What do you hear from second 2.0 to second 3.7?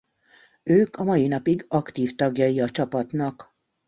tagjai a csapatnak.